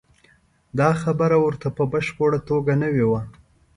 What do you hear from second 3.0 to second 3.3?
وه.